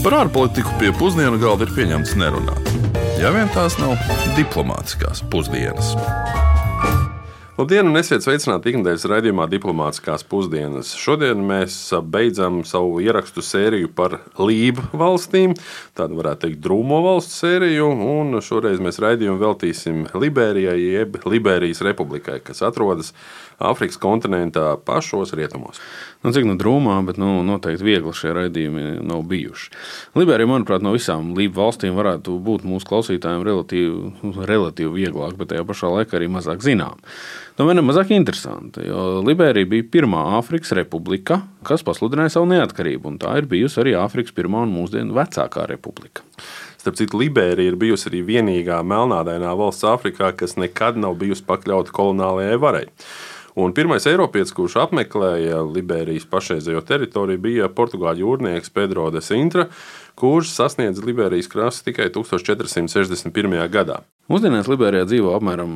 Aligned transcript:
Par 0.00 0.14
ārpolitiku 0.16 0.78
pie 0.80 0.94
pusdienu 0.96 1.36
galda 1.36 1.66
ir 1.66 1.74
pieņemts 1.76 2.14
nerunāt. 2.16 2.70
Ja 3.20 3.28
vien 3.34 3.50
tās 3.52 3.76
nav 3.76 4.00
diplomātiskās 4.38 5.20
pusdienas. 5.28 5.92
Labdien, 7.60 7.84
un 7.90 8.00
esiet 8.00 8.24
sveicināti 8.24 8.70
ikdienas 8.70 9.02
raidījumā 9.04 9.44
Diplomātiskās 9.52 10.22
pusdienas. 10.24 10.94
Šodien 10.96 11.42
mēs 11.44 11.74
beidzam 12.08 12.62
savu 12.64 13.02
ierakstu 13.04 13.44
sēriju 13.44 13.90
par 13.92 14.14
Lību 14.40 14.86
valstīm, 14.96 15.52
tādu 15.98 16.16
varētu 16.22 16.46
teikt, 16.46 16.62
drūmo 16.64 17.02
valstu 17.04 17.36
sēriju, 17.42 17.90
šoreiz 18.46 18.80
mēs 18.80 19.02
raidījumu 19.04 19.36
veltīsim 19.42 20.06
Liberijai, 20.16 20.78
jeb 20.80 21.20
Liberijas 21.28 21.84
republikai, 21.84 22.38
kas 22.46 22.64
atrodas 22.64 23.12
Āfrikas 23.60 23.98
kontinentā 24.00 24.72
pašos 24.86 25.34
rietumos. 25.36 25.80
Nu, 26.24 26.32
cik 26.36 26.46
nu 26.48 26.56
drūmā, 26.60 26.98
bet 27.04 27.20
nu, 27.20 27.38
noteikti 27.44 27.84
viegli 27.84 28.12
šie 28.16 28.32
raidījumi 28.36 29.02
nav 29.08 29.22
bijuši. 29.28 29.70
Liberija, 30.16 30.48
manuprāt, 30.48 30.84
no 30.84 30.94
visām 30.96 31.34
lību 31.36 31.60
valstīm 31.60 31.96
varētu 31.96 32.38
būt 32.44 32.64
mūsu 32.68 32.88
klausītājiem 32.88 33.44
relatīvi, 33.46 34.34
relatīvi 34.48 34.92
vieglāk, 34.96 35.36
bet 35.40 35.52
tajā 35.52 35.64
pašā 35.68 35.92
laikā 35.94 36.18
arī 36.18 36.30
mazāk 36.32 36.64
zinām. 36.64 37.00
Tomēr 37.60 37.76
nu, 37.76 37.82
nemazāk 37.82 38.14
interesanti, 38.16 38.86
jo 38.88 39.20
Liberija 39.26 39.68
bija 39.68 39.88
pirmā 39.92 40.22
Āfrikas 40.38 40.72
republika, 40.76 41.42
kas 41.68 41.84
pasludināja 41.84 42.36
savu 42.36 42.48
neatkarību, 42.52 43.12
un 43.12 43.20
tā 43.20 43.36
ir 43.40 43.48
bijusi 43.50 43.82
arī 43.82 43.96
Āfrikas 44.00 44.36
pirmā 44.36 44.64
un 44.64 44.72
mūsdienu 44.76 45.16
vecākā 45.16 45.66
republika. 45.68 46.24
Starp 46.80 46.96
citu, 46.96 47.18
Liberija 47.20 47.68
ir 47.68 47.76
bijusi 47.76 48.08
arī 48.08 48.22
vienīgā 48.24 48.78
melnādainā 48.88 49.50
valsts 49.60 49.84
Āfrikā, 49.84 50.30
kas 50.40 50.56
nekad 50.56 50.96
nav 50.96 51.18
bijusi 51.20 51.44
pakļauta 51.44 51.92
koloniālajai 51.92 52.56
varai. 52.62 52.86
Un 53.58 53.74
pirmais 53.74 54.06
Eiropietis, 54.06 54.52
kurš 54.54 54.76
apmeklēja 54.84 55.64
Liberijas 55.66 56.28
pašreizējo 56.30 56.84
teritoriju, 56.86 57.42
bija 57.42 57.70
portugāļu 57.74 58.22
jūrnieks 58.24 58.70
Pedro 58.74 59.08
de 59.10 59.22
Sintra, 59.24 59.66
kurš 60.20 60.52
sasniedza 60.54 61.02
Liberijas 61.06 61.48
krastu 61.50 61.90
tikai 61.90 62.10
1461. 62.14 63.56
gadā. 63.72 64.02
Mūsdienās 64.30 64.68
Liberijā 64.70 65.08
dzīvo 65.08 65.32
apmēram 65.34 65.72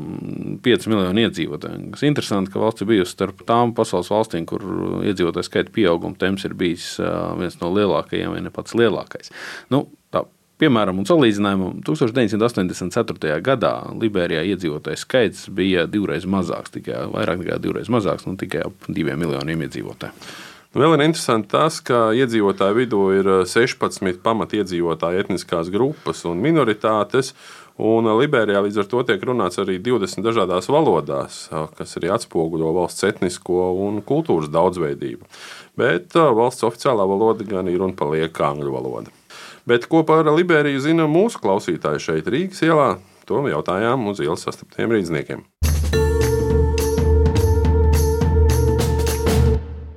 5 0.63 0.87
miljoni 0.93 1.25
iedzīvotāji. 1.27 1.89
Tas 1.91 2.05
ir 2.05 2.13
interesanti, 2.13 2.53
ka 2.55 2.63
valsts 2.63 2.85
ir 2.85 2.91
bijusi 2.93 3.17
starp 3.17 3.43
tām 3.48 3.73
pasaules 3.75 4.13
valstīm, 4.13 4.47
kur 4.47 4.63
iedzīvotāju 5.03 5.48
skaita 5.48 5.75
pieauguma 5.75 6.15
temps 6.20 6.47
ir 6.47 6.55
bijis 6.59 6.93
viens 7.41 7.59
no 7.59 7.73
lielākajiem, 7.75 8.37
vai 8.37 8.45
ne 8.45 8.55
pats 8.55 8.77
lielākais. 8.79 9.35
Nu, 9.75 9.89
tā 10.15 10.23
Piemēram, 10.63 11.01
un 11.03 11.07
salīdzinājumam, 11.09 11.81
1984. 11.83 13.39
gadā 13.43 13.73
Liberijā 13.99 14.45
iedzīvotāju 14.53 15.01
skaits 15.01 15.49
bija 15.51 15.89
divreiz 15.91 16.29
mazāks, 16.31 16.71
tikai 16.77 17.09
vairāk 17.11 17.41
nekā 17.41 17.59
divreiz 17.63 17.91
mazāks, 17.91 18.29
nu, 18.29 18.37
tikai 18.39 18.63
ap 18.69 18.87
diviem 18.87 19.19
miljoniem 19.19 19.65
iedzīvotāju. 19.67 20.15
Nu, 20.75 20.83
vēl 20.83 20.97
ir 20.97 21.05
interesanti 21.09 21.53
tas, 21.53 21.81
ka 21.87 22.09
iedzīvotāju 22.19 22.79
vidū 22.79 23.03
ir 23.15 23.29
16 23.51 24.23
pamatiedzīvotāju 24.23 25.25
etniskās 25.25 25.71
grupas 25.75 26.23
un 26.27 26.43
minoritātes. 26.43 27.33
Un 27.75 28.07
Liberijā 28.21 28.61
līdz 28.63 28.85
ar 28.85 28.89
to 28.91 29.03
tiek 29.07 29.23
runāts 29.27 29.59
arī 29.59 29.81
20 29.83 30.23
dažādās 30.23 30.71
valodās, 30.71 31.41
kas 31.51 31.99
arī 31.99 32.13
atspoguļo 32.15 32.71
valsts 32.77 33.07
etnisko 33.11 33.73
un 33.87 33.99
kultūras 34.07 34.51
daudzveidību. 34.55 35.27
Bet 35.79 36.15
valsts 36.15 36.67
oficiālā 36.67 37.07
valoda 37.11 37.47
gan 37.47 37.71
ir 37.71 37.83
un 37.83 37.95
paliek 37.99 38.31
angļu 38.31 38.75
valoda. 38.75 39.15
Bet 39.67 39.87
ko 39.89 40.03
par 40.05 40.27
Liberiju 40.29 40.77
zina 40.84 41.07
mūsu 41.09 41.39
klausītāji 41.41 42.03
šeit, 42.05 42.27
Rīgas 42.29 42.59
ielā? 42.67 42.98
To 43.25 43.39
jautājām 43.48 44.03
uz 44.11 44.20
ielas 44.20 44.45
sastaptiem 44.45 44.93
rīzniekiem. 44.93 45.41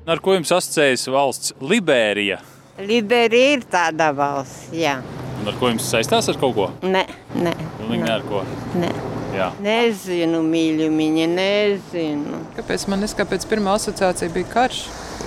Ar 0.08 0.23
ko 0.23 0.38
jums 0.38 0.56
asociējas 0.56 1.04
valsts 1.12 1.52
Liberija? 1.60 2.40
Liberija 2.80 3.58
ir 3.58 3.68
tāda 3.68 4.14
valsts, 4.16 4.72
jā. 4.72 5.02
Un 5.42 5.52
ar 5.52 5.60
ko 5.60 5.73
jums 5.73 5.92
saistās 5.92 6.32
ar 6.32 6.40
kaut 6.40 6.56
ko? 6.56 6.72
Nē, 6.88 7.04
nē. 7.36 7.58
Pilnīgi 7.84 8.08
ne 8.08 8.16
ar 8.16 8.23
ko. 8.32 8.48
nē. 8.80 8.95
Jā. 9.36 9.52
Nezinu, 9.60 10.45
mīļumiņa, 10.48 11.32
nezinu. 11.36 12.45
Kāpēc 12.55 12.88
man 12.88 13.04
neskapēc 13.04 13.44
pirmā 13.52 13.76
asociācija 13.76 14.32
bija 14.32 14.54
karš? 14.55 14.86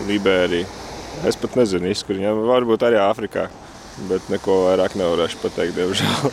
Liberija. 0.09 0.65
Es 1.29 1.37
pat 1.37 1.61
nezinu, 1.61 1.93
kur 2.09 2.17
viņam 2.17 2.47
varbūt 2.49 2.89
arī 2.89 3.05
Āfrikā 3.05 3.51
bet 4.09 4.29
neko 4.33 4.63
vairāk 4.69 4.97
nevarēšu 4.99 5.41
pateikt, 5.43 5.77
diemžēl. 5.77 6.31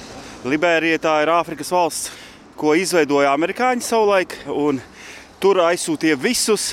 Liberija 0.48 1.00
tā 1.02 1.16
ir 1.24 1.32
Āfrikas 1.34 1.72
valsts, 1.74 2.12
ko 2.58 2.76
izveidoja 2.78 3.34
amerikāņi 3.36 3.84
savulaik, 3.86 4.36
un 4.48 4.80
tur 5.42 5.62
aizsūtīja 5.66 6.18
visus. 6.22 6.72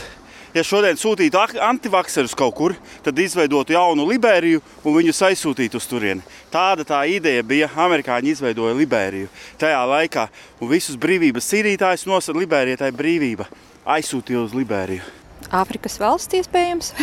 Ja 0.54 0.62
šodien 0.62 0.94
sūtītu 0.94 1.40
antivakserus 1.58 2.36
kaut 2.38 2.54
kur, 2.54 2.76
tad 3.02 3.18
izveidotu 3.18 3.74
jaunu 3.74 4.04
Liberiju 4.06 4.60
un 4.86 4.94
viņus 4.94 5.24
aizsūtītu 5.26 5.80
uz 5.80 5.88
turieni. 5.90 6.22
Tāda 6.52 6.86
tā 6.86 7.00
ideja 7.10 7.42
bija. 7.42 7.66
Amerikāņi 7.74 8.36
izveidoja 8.36 8.76
Liberiju 8.78 9.32
tajā 9.58 9.80
laikā, 9.90 10.28
un 10.62 10.70
visus 10.70 10.94
brīvības 11.00 11.50
cīnītājus 11.50 12.06
nosaka 12.06 12.38
Liberija, 12.38 12.78
tā 12.84 12.92
ir 12.92 13.00
brīvība. 13.00 13.48
Aizsūtīja 13.96 14.44
uz 14.46 14.54
Liberiju. 14.54 15.02
Āfrikas 15.50 15.98
valsts 15.98 16.38
iespējams, 16.38 16.94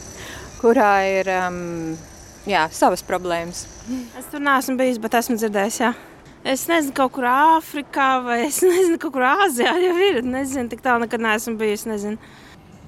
kurā 0.62 0.94
ir 1.20 1.28
um, 1.36 1.60
jā, 2.48 2.64
savas 2.74 3.04
problēmas. 3.06 3.64
Es 4.18 4.28
tur 4.32 4.42
neesmu 4.44 4.76
bijis, 4.80 5.00
bet 5.02 5.16
esmu 5.20 5.36
dzirdējis. 5.40 5.78
Jā. 5.82 5.92
Es 6.44 6.66
nezinu, 6.68 6.92
kaut 6.96 7.14
kur 7.16 7.24
Āfrikā 7.30 8.08
vai 8.24 8.42
es 8.50 8.60
nezinu, 8.66 8.98
kaut 9.00 9.14
kur 9.16 9.24
Āzijā 9.30 9.72
jau 9.80 9.94
ir. 10.10 10.20
Nezinu, 10.26 10.68
tik 10.72 10.84
tālu 10.84 11.06
nekad 11.06 11.24
neesmu 11.24 11.56
bijis. 11.60 11.86
Nezinu. 11.88 12.20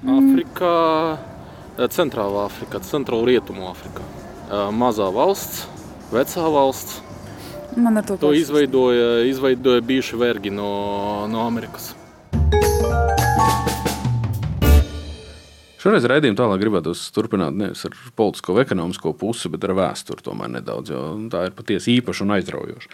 Āfrikā, 0.05 0.75
eh, 1.79 1.89
Centrālā 1.97 2.47
Afrikā, 2.51 2.83
Centrālā 2.85 3.33
Rietumu 3.33 3.71
Afrikā. 3.71 4.05
Eh, 4.47 4.69
mazā 4.77 5.09
valsts, 5.13 5.65
vecā 6.13 6.49
valsts. 6.53 7.01
Man 7.77 7.99
ar 8.01 8.05
to, 8.09 8.17
to 8.17 8.33
izveidoja, 8.33 9.25
izveidoja 9.29 9.83
bijuši 9.85 10.17
vergi 10.17 10.53
no, 10.55 11.27
no 11.29 11.45
Amerikas. 11.45 11.95
Šoreiz 15.87 16.03
raidījumā 16.11 16.35
tālāk 16.35 16.59
gribētu 16.65 16.93
turpināt 17.15 17.55
nevis 17.55 17.85
ar 17.87 17.93
politisko 18.19 18.57
ekonomisko 18.59 19.13
pusi, 19.21 19.47
bet 19.53 19.63
ar 19.69 19.77
vēsturi 19.79 20.25
tomēr 20.27 20.51
nedaudz, 20.57 20.91
jo 20.91 21.03
tā 21.31 21.45
ir 21.47 21.55
patiesi 21.55 21.95
īpaša 22.01 22.25
un 22.27 22.35
aizraujoša. 22.35 22.91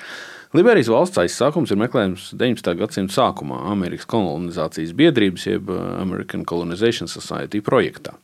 Liberijas 0.52 0.90
valsts 0.92 1.16
aizsākums 1.16 1.70
ir 1.72 1.78
meklējams 1.80 2.26
19. 2.36 2.74
gadsimta 2.76 3.14
sākumā 3.14 3.62
Amerikas 3.70 4.04
kolonizācijas 4.12 4.92
biedrības, 4.98 5.46
jeb 5.48 5.70
American 5.72 6.44
Colonization 6.44 7.08
Society 7.08 7.62
projektā. 7.64 8.18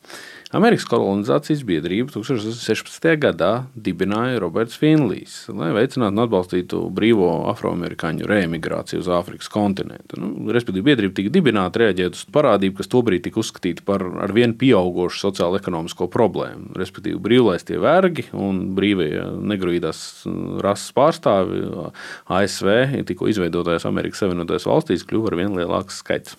Amerikas 0.49 0.87
kolonizācijas 0.89 1.61
biedrību 1.69 2.09
1616. 2.15 3.09
gadā 3.21 3.51
dibināja 3.77 4.39
Roberts 4.41 4.79
Finlijs, 4.81 5.43
lai 5.53 5.75
veicinātu 5.77 6.17
un 6.17 6.23
atbalstītu 6.23 6.79
brīvo 6.97 7.29
afroamerikāņu 7.51 8.25
reemigrāciju 8.31 9.03
uz 9.03 9.11
Āfrikas 9.13 9.51
kontinentu. 9.53 10.17
Nu, 10.23 10.49
respektīvi, 10.57 10.87
biedrība 10.87 11.19
tika 11.19 11.33
dibināta 11.35 11.83
rēģēt 11.83 12.17
uz 12.17 12.23
parādību, 12.33 12.79
kas 12.81 12.89
tobrīd 12.95 13.27
tika 13.27 13.43
uzskatīta 13.43 13.85
par 13.85 14.07
ar 14.25 14.33
vien 14.33 14.57
pieaugušu 14.57 15.21
sociālo-ekonomisko 15.27 16.09
problēmu. 16.17 16.73
Respektīvi, 16.81 17.21
brīvlaistie 17.29 17.77
vergi 17.85 18.25
un 18.33 18.71
brīvie 18.79 19.11
negrūdās 19.53 20.01
rases 20.65 20.97
pārstāvi 20.97 21.61
ASV 22.27 23.05
tikko 23.09 23.31
izveidotajās 23.33 23.87
Amerikas 23.89 24.25
Savienotajās 24.25 24.69
valstīs 24.69 25.07
kļuva 25.09 25.33
ar 25.33 25.39
vien 25.41 25.57
lielāks 25.59 26.03
skaits. 26.03 26.37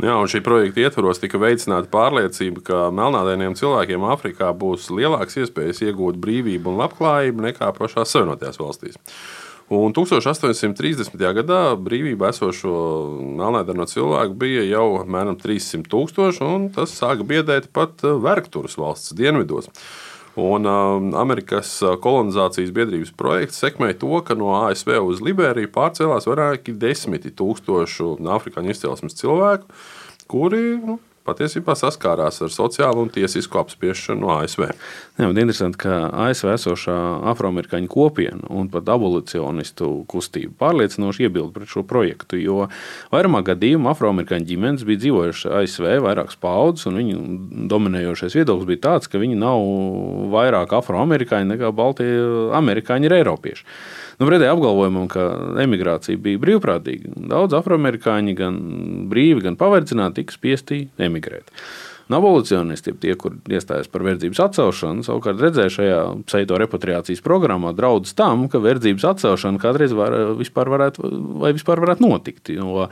Jā, 0.00 0.14
un 0.16 0.30
šī 0.32 0.40
projekta 0.40 0.80
ietvaros 0.80 1.20
tika 1.20 1.36
veicināta 1.40 1.90
pārliecība, 1.92 2.62
ka 2.64 2.78
melnādainiem 2.94 3.56
cilvēkiem 3.58 4.06
Āfrikā 4.08 4.48
būs 4.56 4.88
lielākas 4.96 5.42
iespējas 5.42 5.82
iegūt 5.84 6.16
brīvību 6.22 6.72
un 6.72 6.80
labklājību 6.80 7.44
nekā 7.50 7.68
pašās 7.76 8.14
Savienotajās 8.14 8.60
valstīs. 8.62 8.96
Un 9.70 9.92
1830. 9.94 11.14
gadā 11.36 11.58
brīvībā 11.78 12.32
esošo 12.32 12.72
melnādaino 13.38 13.84
cilvēku 13.86 14.34
bija 14.40 14.64
jau 14.66 14.86
apmēram 14.98 15.36
300 15.38 15.86
tūkstoši, 15.92 16.42
un 16.42 16.64
tas 16.74 16.96
sāka 16.96 17.26
biedēt 17.26 17.68
pat 17.76 18.02
vergturas 18.02 18.74
valsts 18.80 19.14
dienvidos. 19.14 19.70
Un 20.38 20.66
um, 20.66 21.10
Amerikas 21.18 21.72
uh, 21.82 21.96
kolonizācijas 21.98 22.70
biedrības 22.74 23.10
projekts 23.18 23.58
sekmēja 23.64 23.98
to, 23.98 24.12
ka 24.22 24.36
no 24.38 24.52
ASV 24.60 24.92
uz 25.02 25.22
Liberiju 25.26 25.72
pārcēlās 25.74 26.28
vairāki 26.30 26.76
desmiti 26.78 27.32
tūkstošu 27.34 28.14
afrikāņu 28.36 28.70
izcelsmes 28.70 29.18
cilvēku, 29.18 29.66
kuri 30.30 30.76
nu, 30.78 31.00
patiesībā 31.26 31.74
saskārās 31.78 32.40
ar 32.44 32.52
sociālu 32.52 33.04
un 33.04 33.12
tiesisku 33.12 33.60
apspiešanu 33.60 34.24
no 34.24 34.32
ASV. 34.38 34.66
Jā, 35.20 35.28
interesanti, 35.28 35.80
ka 35.84 35.98
ASV 36.26 36.52
esošā 36.54 36.96
afroamerikāņu 37.32 37.90
kopiena 37.92 38.50
un 38.50 38.70
pat 38.72 38.88
abolicionistu 38.92 39.90
kustība 40.10 40.54
pārliecinoši 40.64 41.26
iebilda 41.28 41.54
pret 41.58 41.72
šo 41.72 41.84
projektu, 41.88 42.40
jo 42.40 42.66
vairumā 43.12 43.42
gadījumā 43.46 43.94
afroamerikāņu 43.94 44.50
ģimenes 44.50 44.86
bija 44.88 45.04
dzīvojušas 45.04 45.56
ASV 45.60 45.88
vairākas 46.06 46.40
paudzes, 46.40 46.88
un 46.90 47.00
viņu 47.00 47.22
dominējošais 47.70 48.40
viedoklis 48.40 48.70
bija 48.72 48.84
tāds, 48.88 49.10
ka 49.10 49.20
viņi 49.22 49.38
nav 49.40 49.64
vairāk 50.34 50.76
afroamerikāņi 50.80 51.54
nekā 51.54 51.74
baltie 51.76 52.10
amerikāņi 52.56 53.10
ir 53.10 53.20
eiropieši. 53.20 53.66
Nu, 54.20 54.26
pretēji 54.28 54.52
apgalvojumam, 54.52 55.06
ka 55.08 55.22
emigrācija 55.62 56.20
bija 56.20 56.40
brīvprātīga, 56.42 57.14
daudz 57.30 57.56
afroamerikāņi 57.56 58.34
gan 58.36 58.58
brīvi, 59.08 59.40
gan 59.46 59.56
paverdzināti 59.60 60.20
tika 60.20 60.36
spiesti 60.36 60.82
emigrēt. 61.00 61.48
Un 62.10 62.18
abolicionisti, 62.18 62.92
tie, 63.00 63.14
kur 63.16 63.36
iestājas 63.48 63.88
par 63.88 64.02
verdzības 64.02 64.42
atcelšanu, 64.44 65.06
savukārt 65.06 65.40
redzēja 65.40 65.72
šajā 65.72 65.98
pseido 66.26 66.58
repatriācijas 66.60 67.22
programmā 67.24 67.70
draudus 67.78 68.12
tam, 68.18 68.48
ka 68.50 68.60
verdzības 68.60 69.06
atcelšana 69.12 69.62
kādreiz 69.62 69.94
var, 69.96 70.16
vispār 70.36 70.68
varētu, 70.74 71.12
vai 71.40 71.54
vispār 71.56 71.80
varētu 71.80 72.04
notikt. 72.04 72.50
Jo 72.52 72.90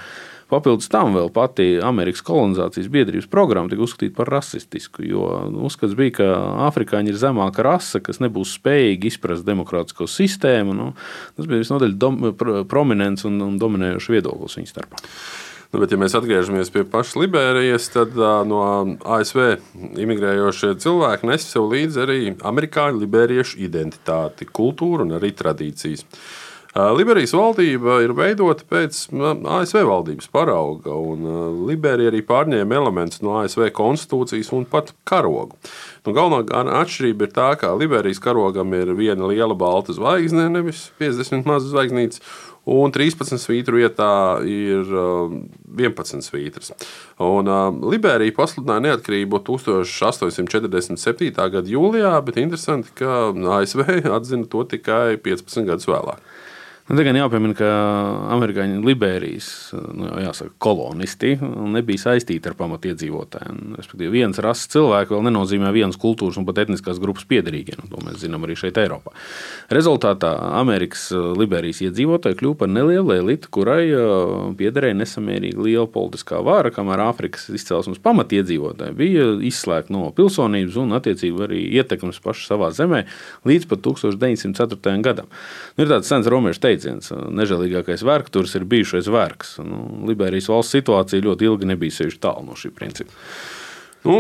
Papildus 0.49 0.89
tam 0.89 1.13
vēl 1.13 1.29
pati 1.35 1.67
Amerikas 1.85 2.23
kolonizācijas 2.25 2.89
biedrības 2.93 3.27
programma 3.29 3.69
tika 3.69 3.85
uzskatīta 3.85 4.17
par 4.17 4.31
rasistisku, 4.33 5.05
jo 5.05 5.27
uzskats 5.69 5.97
bija, 5.99 6.15
ka 6.21 6.29
afrikāņi 6.71 7.13
ir 7.13 7.19
zemāka 7.21 7.67
rase, 7.67 8.01
kas 8.05 8.23
nebūs 8.25 8.55
spējīgi 8.57 9.13
izprast 9.13 9.45
demokrātisko 9.49 10.09
sistēmu. 10.09 10.77
Nu, 10.79 10.89
tas 11.37 11.51
bija 11.51 11.61
visnotaļ 11.61 11.99
dom, 12.01 12.23
prominents 12.71 13.29
un, 13.29 13.37
un 13.45 13.61
dominējošs 13.61 14.09
viedoklis 14.15 14.57
viņu 14.61 14.73
starpā. 14.73 15.05
Nu, 15.69 15.83
bet, 15.83 15.93
ja 15.93 16.01
mēs 16.01 16.15
atgriežamies 16.17 16.71
pie 16.73 16.81
pašas 16.89 17.19
Liberijas, 17.21 17.91
tad 17.93 18.15
uh, 18.17 18.41
no 18.49 18.63
ASV 19.05 19.59
imigrējošie 20.01 20.79
cilvēki 20.81 21.29
nes 21.29 21.45
sev 21.45 21.69
līdzi 21.69 22.05
arī 22.07 22.21
amerikāņu 22.33 23.03
liberiešu 23.03 23.61
identitāti, 23.69 24.49
kultūru 24.49 25.05
un 25.05 25.19
arī 25.19 25.35
tradīcijas. 25.37 26.07
Liberijas 26.79 27.33
valdība 27.35 27.97
ir 28.05 28.13
veidota 28.15 28.63
pēc 28.69 29.09
ASV 29.11 29.81
valdības 29.89 30.29
parauga, 30.31 30.95
un 30.95 31.25
Liberija 31.67 32.13
arī 32.13 32.21
pārņēma 32.27 32.77
elementus 32.79 33.23
no 33.25 33.35
ASV 33.41 33.73
konstitūcijas 33.75 34.53
un 34.55 34.67
pat 34.69 34.93
karogu. 35.09 35.59
Nu, 36.07 36.15
galvenā 36.15 36.45
atšķirība 36.85 37.27
ir 37.27 37.33
tā, 37.35 37.49
ka 37.59 37.73
Liberijas 37.75 38.23
karogam 38.23 38.71
ir 38.79 38.95
viena 38.95 39.27
liela 39.27 39.57
balta 39.59 39.97
zvaigzne, 39.97 40.47
nevis 40.55 40.93
50 41.03 41.49
mazas 41.49 41.73
zvaigznītes, 41.73 42.23
un 42.69 42.93
13 42.95 43.41
svītru 43.43 43.81
vietā 43.81 44.39
ir 44.47 44.87
11 44.87 46.23
svītras. 46.23 46.71
Un, 47.19 47.49
uh, 47.49 47.75
Liberija 47.91 48.37
pasludināja 48.37 48.85
neatkarību 48.87 49.41
1847. 49.49 51.33
gada 51.35 51.75
jūlijā, 51.75 52.15
bet 52.23 52.39
interesanti, 52.39 52.95
ka 53.03 53.33
ASV 53.59 53.81
atzina 54.19 54.47
to 54.47 54.63
tikai 54.77 55.17
15 55.25 55.67
gadus 55.73 55.91
vēlāk. 55.91 56.21
Nu, 56.89 56.97
te 56.97 57.05
gan 57.05 57.19
jāpiemina, 57.19 57.53
ka 57.53 57.67
amerikāņu 58.33 58.79
Liberijas 58.81 59.49
nu, 59.93 60.07
jāsaka, 60.25 60.55
kolonisti 60.65 61.35
nebija 61.37 62.01
saistīti 62.01 62.49
ar 62.49 62.55
pamatiedzīvotājiem. 62.57 63.75
Respektīvi, 63.77 64.23
viens 64.23 64.39
rases 64.41 64.71
cilvēks 64.73 65.13
vēl 65.13 65.27
nenozīmē 65.27 65.69
vienas 65.77 65.99
kultūras 66.01 66.39
un 66.41 66.47
pat 66.49 66.63
etniskās 66.63 66.97
grupas 67.03 67.27
piedarīgie. 67.29 67.77
Nu, 67.83 67.91
to 67.93 68.01
mēs 68.07 68.23
zinām 68.23 68.47
arī 68.47 68.57
šeit, 68.57 68.81
Eiropā. 68.81 69.13
Rezultātā 69.69 70.31
Amerikas 70.57 71.11
Liberijas 71.13 71.83
iedzīvotāji 71.85 72.39
kļuva 72.41 72.57
par 72.63 72.73
nelielu 72.73 73.19
elitu, 73.19 73.53
kurai 73.53 73.83
piederēja 74.57 74.97
nesamērīgi 75.03 75.61
liela 75.69 75.85
politiskā 75.93 76.41
vara, 76.41 76.73
kamēr 76.73 77.05
Āfrikas 77.11 77.51
izcelsmes 77.53 78.01
pamatiedzīvotāji 78.01 78.97
bija 78.97 79.29
izslēgti 79.51 79.93
no 79.93 80.07
pilsonības 80.17 80.81
un, 80.81 80.97
attiecīgi, 80.97 81.37
arī 81.51 81.61
ietekmes 81.83 82.25
paši 82.25 82.49
savā 82.49 82.73
zemē 82.73 83.05
līdz 83.45 83.69
pat 83.69 83.85
1904. 83.85 84.97
gadam. 85.05 85.29
Nu, 85.77 85.85
ir 85.85 85.93
tāds 85.93 86.09
sens 86.09 86.33
romiešu 86.33 86.65
teiciens 86.65 86.78
teiciens. 86.79 87.11
Nežēlīgākais 87.13 88.05
vērkturs 88.07 88.55
ir 88.59 88.67
bijušais 88.69 89.11
vērks. 89.11 89.59
Nu, 89.67 89.85
Liberijas 90.09 90.49
valsts 90.53 90.77
situācija 90.79 91.25
ļoti 91.25 91.49
ilgi 91.49 91.69
nebija 91.69 91.99
sevišķi 91.99 92.23
tālu 92.23 92.47
no 92.47 92.59
šī 92.59 92.73
principa. 92.75 93.13
Nu, 94.09 94.17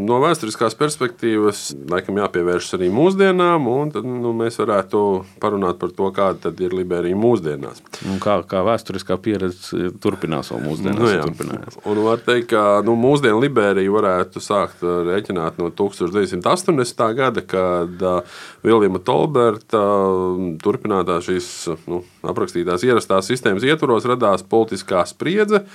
no 0.00 0.16
vēsturiskās 0.22 0.74
perspektīvas, 0.80 1.66
laikam, 1.90 2.16
jāpievēršas 2.22 2.78
arī 2.78 2.88
mūsdienām, 2.94 3.66
un 3.68 3.92
tad 3.92 4.06
nu, 4.08 4.32
mēs 4.36 4.56
varētu 4.62 5.02
parunāt 5.42 5.76
par 5.80 5.92
to, 5.96 6.08
kāda 6.16 6.52
ir 6.64 6.72
Liberija 6.76 7.18
mūsdienās. 7.20 7.82
Un 8.08 8.16
kā, 8.22 8.38
kā 8.48 8.62
vēsturiskā 8.64 9.18
pieredze 9.20 9.90
turpinās 10.00 10.52
vēl 10.54 10.64
mūsdienās? 10.64 11.02
Nu, 11.04 11.12
jā. 11.12 11.60
un 11.92 12.02
var 12.06 12.24
teikt, 12.24 12.48
ka 12.54 12.64
nu, 12.86 12.96
mūsdienu 13.00 13.42
Liberiju 13.44 13.98
varētu 13.98 14.40
sākt 14.44 14.80
rēķināt 14.86 15.60
no 15.60 15.68
1980. 15.68 17.06
gada, 17.20 17.44
kad 17.44 18.04
uh, 18.06 18.42
Viljama 18.64 19.04
Tolberta 19.04 19.84
uh, 19.84 20.44
turpinātā 20.64 21.20
šīs 21.28 21.50
nu, 21.90 22.00
aprakstītās 22.24 22.88
ierastās 22.88 23.28
sistēmas 23.28 23.68
ietvaros 23.68 24.08
radās 24.08 24.46
politiskā 24.48 25.04
spriedze. 25.08 25.66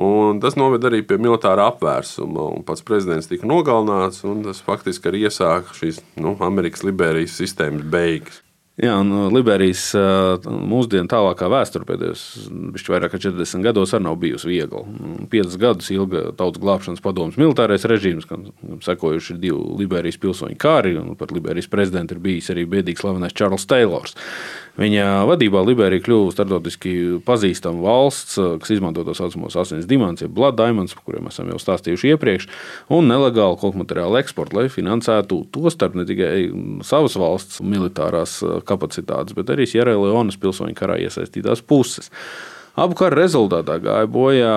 Un 0.00 0.38
tas 0.40 0.56
noveda 0.56 0.88
arī 0.88 1.02
pie 1.04 1.18
militāra 1.20 1.66
apvērsuma. 1.68 2.46
Pats 2.68 2.84
prezidents 2.86 3.28
tika 3.28 3.48
nogalināts, 3.48 4.22
un 4.24 4.44
tas 4.46 4.62
faktiski 4.64 5.10
arī 5.10 5.26
iesāka 5.28 5.76
šīs 5.76 6.00
nu, 6.20 6.36
Amerikas 6.46 6.86
Liberijas 6.86 7.36
sistēmas 7.36 7.84
beigas. 7.92 8.40
Jā, 8.80 8.94
un 8.96 9.10
uh, 9.12 9.26
Liberijas 9.28 9.90
uh, 9.92 10.46
mūsdienu 10.48 11.10
tālākā 11.10 11.50
vēsture 11.52 11.84
pēdējos 11.84 12.22
vairāk 12.88 13.12
kā 13.12 13.20
40 13.20 13.66
gados 13.66 13.92
arī 13.92 14.06
nav 14.06 14.16
bijusi 14.22 14.48
viegla. 14.48 14.80
Piecus 15.28 15.58
gadus 15.60 15.90
ilga 15.92 16.30
tautas 16.38 16.62
glābšanas 16.62 17.04
padomus 17.04 17.36
militārais 17.40 17.84
režīms, 17.84 18.24
kam 18.30 18.48
sekojuši 18.86 19.36
divi 19.42 19.58
Liberijas 19.82 20.16
pilsoņu 20.22 20.56
kari, 20.60 20.94
un 20.96 21.12
par 21.20 21.34
Liberijas 21.36 21.68
prezidentu 21.68 22.16
ir 22.16 22.24
bijis 22.24 22.48
arī 22.54 22.64
biedīgs 22.72 23.04
slavenais 23.04 23.36
Čārls 23.36 23.68
Teilors. 23.68 24.16
Viņa 24.80 25.26
vadībā 25.28 25.60
Liberija 25.66 26.00
kļuva 26.00 26.30
starptautiski 26.32 26.92
pazīstama 27.26 27.82
valsts, 27.84 28.38
kas 28.62 28.70
izmanto 28.72 29.02
tos 29.04 29.18
saucamos 29.20 29.58
asins 29.60 29.88
diamantus, 29.90 30.24
jeb 30.24 30.32
blood 30.32 30.56
diamonds, 30.56 30.94
par 30.96 31.04
kuriem 31.08 31.28
esam 31.28 31.50
jau 31.52 31.58
stāstījuši 31.60 32.14
iepriekš, 32.14 32.46
un 32.96 33.10
nelegālu 33.10 33.58
koku 33.60 33.82
materiālu 33.82 34.16
eksportu, 34.22 34.56
lai 34.56 34.70
finansētu 34.72 35.42
to 35.52 35.72
starp 35.74 35.98
ne 35.98 36.06
tikai 36.08 36.32
savas 36.86 37.18
valsts 37.20 37.60
militārās 37.60 38.38
kapacitātes, 38.70 39.36
bet 39.36 39.52
arī 39.52 39.66
Sierra 39.68 39.98
Leonas 39.98 40.40
pilsoņu 40.40 40.78
karā 40.78 41.00
iesaistītās 41.02 41.66
puses. 41.66 42.10
Abu 42.78 42.94
karu 42.94 43.18
rezultātā 43.18 43.74
gāja 43.82 44.06
bojā, 44.08 44.52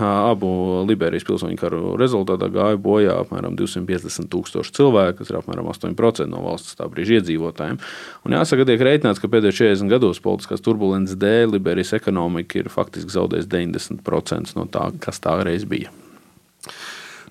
abu 0.00 0.48
Liberijas 0.88 1.26
pilsoņu 1.28 1.58
karu 1.60 1.80
rezultātā 2.00 2.48
gāja 2.50 2.78
bojā 2.80 3.18
apmēram 3.20 3.58
250 3.60 4.30
tūkstoši 4.32 4.74
cilvēku, 4.78 5.18
kas 5.20 5.30
ir 5.30 5.38
apmēram 5.42 5.68
8% 5.68 6.26
no 6.32 6.40
valsts 6.46 6.78
tā 6.80 6.88
brīža 6.88 7.20
iedzīvotājiem. 7.20 7.78
Un 8.24 8.38
jāsaka, 8.38 8.66
tiek 8.66 8.82
rēķināts, 8.88 9.20
ka 9.20 9.30
pēdējos 9.30 9.60
40 9.60 9.92
gados 9.92 10.24
politiskās 10.24 10.64
turbulences 10.64 11.20
dēļ 11.20 11.58
Liberijas 11.58 11.92
ekonomika 12.00 12.62
ir 12.62 12.72
faktiski 12.72 13.12
zaudējusi 13.12 13.52
90% 13.52 14.56
no 14.56 14.64
tā, 14.72 14.88
kas 15.04 15.20
tā 15.20 15.36
reiz 15.44 15.68
bija. 15.68 15.92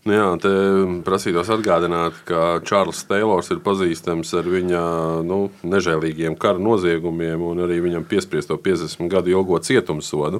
Nu 0.07 0.15
jā, 0.15 0.27
te 0.39 0.49
prasītos 1.03 1.49
atgādināt, 1.51 2.15
ka 2.29 2.61
Čārlis 2.63 3.01
Teilors 3.09 3.49
ir 3.51 3.59
pazīstams 3.65 4.29
ar 4.39 4.45
viņa 4.47 4.81
nu, 5.27 5.39
nežēlīgiem 5.67 6.37
kara 6.39 6.61
noziegumiem 6.63 7.43
un 7.43 7.59
arī 7.65 7.81
viņam 7.83 8.05
piespriesto 8.07 8.55
50 8.55 9.11
gadu 9.11 9.33
ilgo 9.33 9.59
cietumsodu. 9.59 10.39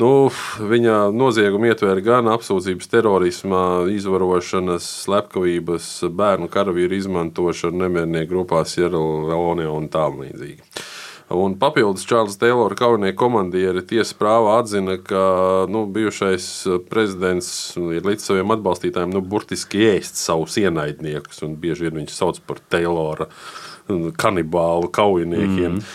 Nu, 0.00 0.30
viņa 0.72 1.10
noziegumi 1.12 1.68
ietver 1.68 2.00
gan 2.06 2.30
apsūdzības 2.32 2.88
terorismā, 2.88 3.64
izvarošanas, 3.92 4.86
slepkavības, 5.04 5.90
bērnu 6.08 6.48
karavīru 6.54 6.96
izmantošanu 7.02 7.82
nemiernieku 7.82 8.32
grupās 8.32 8.78
Leone 8.78 9.68
un 9.68 9.90
tam 9.92 10.22
līdzīgi. 10.22 10.62
Un 11.28 11.58
papildus 11.60 12.06
Čārlis 12.08 12.38
Teilora 12.40 12.76
kaujinieku 12.78 13.18
komandieri 13.20 13.82
tiesas 13.84 14.14
prāvā 14.16 14.54
atzina, 14.62 14.96
ka 14.96 15.66
nu, 15.68 15.82
bijušais 15.92 16.46
prezidents 16.88 17.50
ir 17.76 18.06
līdz 18.08 18.30
saviem 18.30 18.54
atbalstītājiem 18.56 19.12
nu, 19.12 19.20
burtiski 19.20 19.84
ēst 19.90 20.16
savus 20.16 20.56
ienaidniekus. 20.56 21.42
Bieži 21.60 21.88
vien 21.88 22.00
viņš 22.00 22.14
sauc 22.16 22.40
par 22.48 22.62
Teilora 22.72 23.28
kanibālu 24.16 24.88
kaujiniekiem. 24.88 25.82
Mm. 25.82 25.90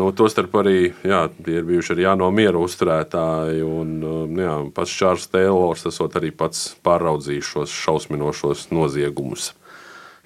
Nu, 0.00 0.10
Tostarp 0.16 0.56
arī 0.60 0.90
jā, 1.08 1.22
ir 1.48 1.64
bijuši 1.68 1.94
arī 1.94 2.04
Jāno 2.04 2.28
miera 2.32 2.60
uzturētāji. 2.60 3.60
Un, 3.64 3.94
nu, 4.00 4.40
jā, 4.40 4.56
pats 4.76 4.96
Čārlis 4.96 5.28
Teilors 5.32 5.86
esot 5.92 6.16
arī 6.20 6.32
pats 6.36 6.70
pāraudzījis 6.84 7.52
šos 7.52 7.76
šausminošos 7.84 8.70
noziegumus. 8.72 9.52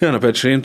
Jā, 0.02 0.08
nu 0.10 0.18
pēc 0.18 0.40
šīm 0.42 0.62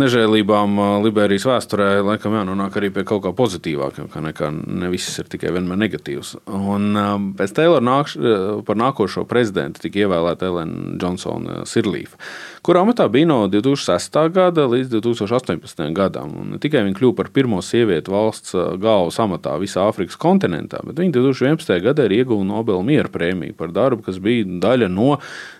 nežēlībām 0.00 0.78
Liberijas 1.04 1.44
vēsturē 1.44 2.00
laikam 2.00 2.32
jānonāk 2.38 2.78
arī 2.80 2.88
pie 2.94 3.02
kaut 3.04 3.20
kā 3.26 3.32
pozitīvāka, 3.36 4.06
kā 4.08 4.22
nekā 4.24 4.48
ne 4.56 4.88
viss 4.88 5.20
ir 5.20 5.28
tikai 5.28 5.52
vienmēr 5.52 5.76
negatīvs. 5.82 6.30
Un 6.48 6.96
pēc 7.36 7.52
Taylora 7.58 7.84
nākš, 7.84 8.16
par 8.64 8.80
nākošo 8.80 9.26
prezidentu 9.28 9.84
tika 9.84 10.06
ievēlēta 10.06 10.48
Elena 10.48 10.94
Džonsona 10.96 11.66
Sirlīfa, 11.68 12.16
kurā 12.64 12.86
amatā 12.86 13.04
bija 13.12 13.28
no 13.28 13.38
2006. 13.52 14.16
gada 14.32 14.64
līdz 14.72 14.96
2018. 14.96 15.84
gadam. 15.92 16.32
Un 16.40 16.56
ne 16.56 16.62
tikai 16.64 16.86
viņa 16.88 16.96
kļuva 16.96 17.18
par 17.20 17.30
pirmo 17.36 17.60
sievieti 17.60 18.16
valsts 18.16 18.56
galvas 18.80 19.20
amatā 19.20 19.58
visā 19.60 19.84
Āfrikas 19.90 20.16
kontinentā, 20.20 20.80
bet 20.88 21.04
viņa 21.04 21.18
2011. 21.20 21.76
gadā 21.84 22.08
ir 22.08 22.16
ieguva 22.22 22.48
Nobela 22.48 22.80
miera 22.80 23.12
prēmiju 23.12 23.60
par 23.60 23.76
darbu, 23.76 24.08
kas 24.08 24.24
bija 24.24 24.48
daļa 24.64 24.88
no 24.88 25.18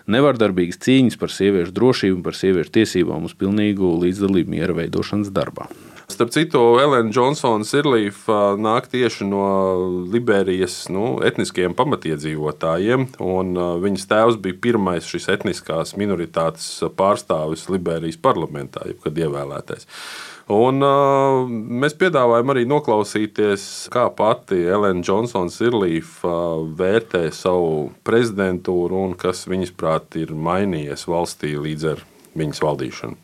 nevardarbīgas 0.09 0.81
cīņas 0.81 1.19
par 1.21 1.33
sieviešu 1.33 1.75
drošību 1.77 2.19
un 2.19 2.25
par 2.25 2.37
sieviešu 2.37 2.75
tiesībām 2.79 3.29
uz 3.29 3.37
pilnīgu 3.37 3.95
līdzdalību 4.01 4.57
miera 4.57 4.77
veidošanas 4.77 5.33
darbā. 5.35 5.69
Starp 6.11 6.33
citu, 6.35 6.59
Elena 6.83 7.07
Džonsona 7.07 7.63
Sirlīfa 7.63 8.57
nāk 8.59 8.89
tieši 8.91 9.23
no 9.29 9.45
Liberijas 10.11 10.89
nu, 10.91 11.21
etniskiem 11.23 11.71
pamatiedzīvotājiem. 11.77 13.05
Viņas 13.85 14.09
tēvs 14.09 14.39
bija 14.43 14.59
pirmais 14.65 15.07
šis 15.07 15.29
etniskās 15.31 15.95
minoritātes 15.99 16.67
pārstāvis 16.99 17.69
Liberijas 17.71 18.19
parlamentā, 18.19 18.83
kad 19.05 19.23
ievēlētais. 19.23 19.87
Un, 20.51 20.83
uh, 20.83 21.47
mēs 21.47 21.93
piedāvājam 21.95 22.49
arī 22.51 22.65
noklausīties, 22.67 23.87
kā 23.93 24.09
pati 24.11 24.57
Elena 24.67 24.99
Džonsona 24.99 25.53
Sirlīfa 25.53 26.27
uh, 26.27 26.65
vērtē 26.75 27.29
savu 27.31 27.91
prezidentūru 28.03 28.99
un 29.05 29.13
kas 29.15 29.45
viņas 29.47 29.71
prāt 29.79 30.17
ir 30.19 30.33
mainījies 30.35 31.07
valstī 31.07 31.53
līdz 31.55 31.87
ar 31.93 32.03
viņas 32.35 32.63
valdīšanu. 32.65 33.15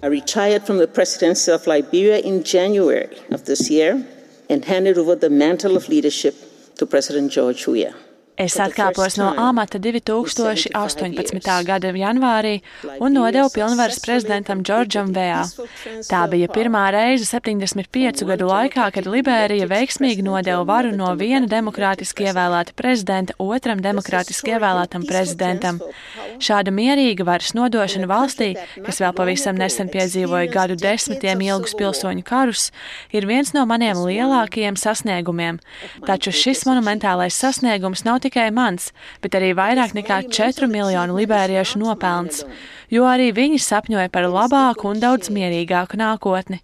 I 0.00 0.06
retired 0.06 0.64
from 0.64 0.78
the 0.78 0.86
presidency 0.86 1.52
of 1.52 1.66
Liberia 1.66 2.18
in 2.18 2.44
January 2.44 3.18
of 3.30 3.44
this 3.44 3.68
year 3.68 4.06
and 4.48 4.64
handed 4.64 4.96
over 4.96 5.14
the 5.14 5.30
mantle 5.30 5.76
of 5.76 5.88
leadership 5.88 6.34
to 6.76 6.86
President 6.86 7.32
George 7.32 7.66
Weah. 7.66 7.94
Es 8.34 8.56
atkāpos 8.58 9.14
no 9.14 9.28
amata 9.38 9.78
2018. 9.78 11.64
gada 11.68 11.90
janvārī 11.94 12.54
un 12.98 13.14
nodevu 13.14 13.52
pilnvaras 13.54 14.00
prezidentam 14.02 14.64
Džordžam 14.66 15.12
Vējā. 15.14 15.44
Tā 16.08 16.24
bija 16.32 16.48
pirmā 16.50 16.88
reize 16.90 17.28
75 17.28 18.24
gadu 18.26 18.48
laikā, 18.50 18.88
kad 18.96 19.06
Liberija 19.06 19.68
veiksmīgi 19.70 20.24
nodeva 20.26 20.64
varu 20.66 20.90
no 20.96 21.12
viena 21.20 21.46
demokrātiski 21.46 22.26
ievēlēta 22.26 22.74
prezidenta 22.74 23.36
otram 23.38 23.78
demokrātiski 23.84 24.56
ievēlētam 24.56 25.06
prezidentam. 25.06 25.78
Šāda 26.42 26.74
mierīga 26.74 27.28
varas 27.28 27.54
nodošana 27.54 28.10
valstī, 28.10 28.50
kas 28.82 28.98
vēl 28.98 29.14
pavisam 29.14 29.54
nesen 29.62 29.92
piedzīvoja 29.94 30.50
gadu 30.50 30.78
desmitiem 30.82 31.46
ilgus 31.52 31.78
pilsoņu 31.78 32.26
karus, 32.26 32.66
ir 33.14 33.30
viens 33.30 33.54
no 33.54 33.62
maniem 33.62 34.02
lielākajiem 34.02 34.74
sasniegumiem. 34.74 35.62
Taču 36.02 36.34
šis 36.34 36.66
monumentālais 36.66 37.38
sasniegums 37.38 38.02
nav 38.02 38.23
tikai 38.24 38.50
mans, 38.54 38.90
bet 39.22 39.36
arī 39.38 39.52
vairāk 39.56 39.94
nekā 39.96 40.22
4 40.32 40.68
miljonu 40.70 41.16
liberiešu 41.18 41.80
nopelns, 41.82 42.42
jo 42.92 43.04
arī 43.08 43.30
viņi 43.34 43.60
sapņoja 43.62 44.10
par 44.12 44.26
labāku 44.30 44.88
un 44.90 45.00
daudz 45.02 45.30
mierīgāku 45.34 45.98
nākotni. 46.00 46.60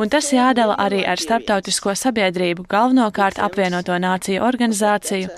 Un 0.00 0.10
tas 0.12 0.30
jādala 0.32 0.76
arī 0.80 1.02
ar 1.06 1.20
starptautisko 1.20 1.94
sabiedrību, 1.98 2.66
galvenokārt 2.70 3.40
apvienoto 3.42 3.96
nāciju 4.00 4.44
organizāciju, 4.46 5.30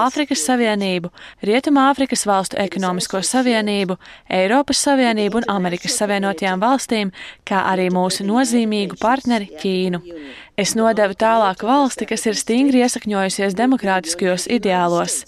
Āfrikas 0.00 0.44
Savienību, 0.48 1.10
Rietumāfrikas 1.46 2.26
valstu 2.28 2.58
ekonomisko 2.60 3.22
savienību, 3.26 3.96
Eiropas 4.40 4.84
Savienību 4.86 5.42
un 5.42 5.48
Amerikas 5.56 5.98
Savienotajām 6.00 6.62
valstīm, 6.62 7.14
kā 7.48 7.64
arī 7.72 7.90
mūsu 7.94 8.26
nozīmīgu 8.28 9.00
partneri 9.00 9.50
Ķīnu. 9.60 10.04
Es 10.60 10.74
nodevu 10.76 11.14
tālāk 11.16 11.62
valsti, 11.64 12.04
kas 12.10 12.26
ir 12.28 12.36
stingri 12.36 12.82
iesakņojusies 12.84 13.54
demokrātiskajos 13.56 14.44
ideālos. 14.52 15.22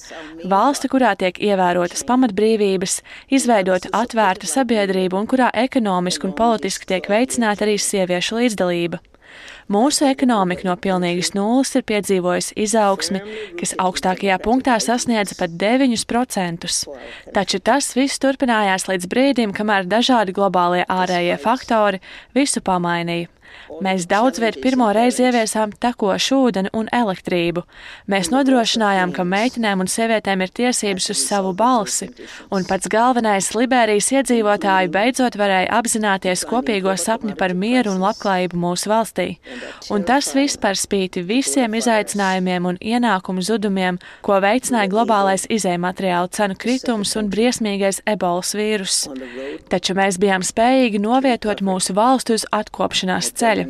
Valsti, 0.45 0.91
kurā 0.93 1.15
tiek 1.17 1.39
ievērotas 1.41 2.05
pamatbrīvības, 2.05 2.99
izveidota 3.33 3.89
atvērta 3.97 4.51
sabiedrība 4.51 5.17
un 5.17 5.31
kurā 5.31 5.49
ekonomiski 5.63 6.29
un 6.29 6.37
politiski 6.37 6.91
tiek 6.93 7.09
veicināta 7.09 7.65
arī 7.65 7.79
sieviešu 7.81 8.43
līdzdalība. 8.43 9.01
Mūsu 9.73 10.05
ekonomika 10.11 10.67
no 10.69 10.75
pilnīgas 10.77 11.33
nulles 11.33 11.73
ir 11.79 11.87
piedzīvojusi 11.89 12.59
izaugsmi, 12.67 13.23
kas 13.57 13.73
augstākajā 13.81 14.37
punktā 14.45 14.77
sasniedza 14.85 15.39
pat 15.39 15.55
9%. 15.57 16.73
Taču 17.33 17.63
tas 17.65 17.93
viss 17.97 18.21
turpinājās 18.21 18.85
līdz 18.91 19.09
brīdim, 19.09 19.57
kamēr 19.57 19.89
dažādi 19.89 20.37
globālie 20.37 20.85
ārējie 20.93 21.41
faktori 21.41 22.03
visu 22.37 22.61
pamainīja. 22.61 23.33
Mēs 23.83 24.07
daudz 24.11 24.41
viet 24.43 24.59
pirmo 24.63 24.91
reizi 24.95 25.25
ieviesām 25.27 25.73
tekošu 25.83 26.39
ūdeni 26.47 26.73
un 26.77 26.89
elektrību. 26.93 27.65
Mēs 28.13 28.31
nodrošinājām, 28.33 29.15
ka 29.17 29.25
meitenēm 29.27 29.83
un 29.85 29.91
sievietēm 29.91 30.45
ir 30.45 30.53
tiesības 30.55 31.09
uz 31.15 31.23
savu 31.23 31.53
balsi, 31.57 32.11
un 32.53 32.67
pats 32.69 32.91
galvenais 32.93 33.51
Liberijas 33.57 34.11
iedzīvotāji 34.13 34.91
beidzot 34.93 35.39
varēja 35.41 35.71
apzināties 35.79 36.45
kopīgo 36.49 36.95
sapni 37.01 37.35
par 37.39 37.55
mieru 37.59 37.95
un 37.95 38.03
labklājību 38.05 38.61
mūsu 38.65 38.93
valstī. 38.93 39.29
Un 39.93 40.07
tas 40.09 40.33
viss 40.37 40.61
par 40.61 40.79
spīti 40.79 41.25
visiem 41.27 41.75
izaicinājumiem 41.79 42.69
un 42.73 42.81
ienākumu 42.81 43.45
zudumiem, 43.45 43.99
ko 44.27 44.39
veicināja 44.43 44.91
globālais 44.93 45.47
izējumateriālu 45.53 46.31
cenu 46.37 46.59
kritums 46.59 47.17
un 47.19 47.31
briesmīgais 47.33 48.03
ebolas 48.09 48.55
vīrus. 48.59 49.03
Taču 49.73 49.97
mēs 49.99 50.19
bijām 50.23 50.45
spējīgi 50.47 51.01
novietot 51.03 51.63
mūsu 51.65 51.97
valstu 51.97 52.37
uz 52.39 52.47
atkopšanās 52.53 53.33
ceļa. 53.43 53.67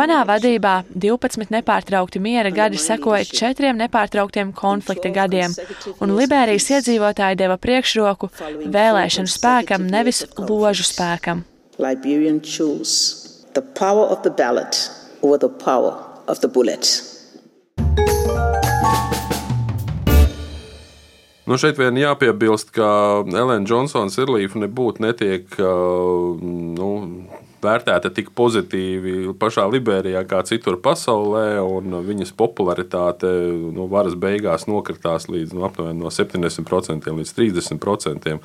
Manā 0.00 0.22
vadībā 0.28 0.74
12 0.96 1.52
nepārtraukti 1.54 2.22
miera 2.22 2.50
gadi 2.54 2.80
sekoja 2.80 3.28
četriem 3.28 3.78
nepārtrauktiem 3.84 4.52
konflikta 4.56 5.12
gadiem, 5.14 5.54
un 6.00 6.16
Liberijas 6.18 6.70
iedzīvotāji 6.72 7.40
deva 7.44 7.58
priekšroku 7.60 8.32
vēlēšanu 8.72 9.36
spēkam, 9.36 9.88
nevis 9.92 10.24
ložu 10.40 10.88
spēkam. 10.88 11.46
Liberian 11.78 12.40
chose 12.40 13.22
the 13.54 13.62
power 13.62 14.06
of 14.08 14.22
the 14.22 14.30
ballot 14.30 14.90
over 15.22 15.38
the 15.38 15.48
power 15.48 15.96
of 16.28 16.40
the 16.40 16.48
bullet. 16.48 17.12
Nu 21.42 21.58
šeit 21.58 21.78
vien 21.78 21.96
jāpiebilst, 21.98 22.70
ka 22.76 22.86
Elena 23.26 23.64
Džonsona 23.66 24.12
Sirlīfa 24.14 24.60
nebūtu 24.62 25.02
netiek 25.02 25.56
nu, 25.58 26.90
vērtēta 27.62 28.10
tik 28.14 28.32
pozitīvi 28.36 29.34
pašā 29.40 29.64
Liberijā 29.70 30.24
kā 30.28 30.42
citur 30.48 30.78
pasaulē, 30.82 31.60
un 31.62 31.98
viņas 32.06 32.34
popularitāte 32.38 33.30
no 33.74 33.88
varas 33.92 34.16
beigās 34.18 34.66
nokritās 34.70 35.28
līdz 35.30 35.54
nu, 35.56 35.66
aptuveni 35.68 36.00
no 36.02 36.12
70% 36.12 37.14
līdz 37.18 37.34
30%. 37.38 38.36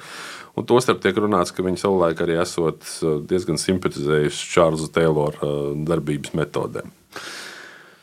Un 0.58 0.66
tostarp 0.66 1.02
tiek 1.04 1.18
runāts, 1.22 1.54
ka 1.54 1.66
viņi 1.66 1.82
savulaik 1.82 2.22
arī 2.24 2.40
esot 2.42 2.86
diezgan 3.30 3.60
simpatizējuši 3.62 4.48
Čārlza 4.56 4.90
Teilora 4.94 5.52
darbības 5.86 6.34
metodēm. 6.38 6.90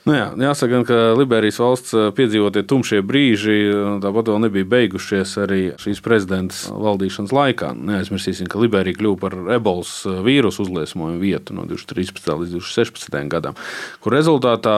Nu 0.05 0.13
jā, 0.13 0.25
jāsaka, 0.37 0.83
ka 0.85 0.97
Liberijas 1.17 1.57
valsts 1.63 1.95
eh, 1.97 2.11
piedzīvotie 2.13 2.61
tumšie 2.69 2.99
brīži 3.01 3.55
eh, 3.57 3.77
tāpat 4.05 4.27
vēl 4.29 4.43
nebija 4.43 4.67
beigušies 4.69 5.31
arī 5.41 5.61
šīs 5.81 6.03
prezidentas 6.05 6.67
valdīšanas 6.69 7.33
laikā. 7.33 7.71
Neaizmirsīsim, 7.73 8.51
ka 8.53 8.61
Liberija 8.61 8.99
kļuva 8.99 9.17
par 9.23 9.37
ebolas 9.57 9.95
eh, 10.05 10.19
vīrusu 10.27 10.67
uzliesmojumu 10.67 11.23
vietu 11.23 11.57
no 11.57 11.65
2013. 11.71 12.29
līdz 12.43 12.53
2016. 12.59 13.17
gadam, 13.33 13.57
kur 14.05 14.13
rezultātā 14.13 14.75